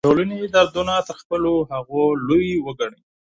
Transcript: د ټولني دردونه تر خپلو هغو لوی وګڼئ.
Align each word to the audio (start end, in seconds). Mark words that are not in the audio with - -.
د 0.03 0.05
ټولني 0.07 0.39
دردونه 0.55 0.93
تر 1.07 1.15
خپلو 1.21 1.53
هغو 1.71 2.03
لوی 2.27 2.49
وګڼئ. 2.65 2.99